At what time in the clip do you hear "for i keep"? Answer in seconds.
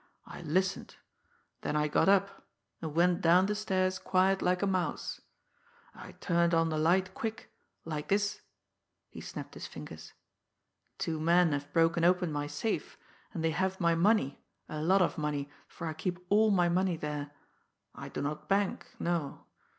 15.67-16.17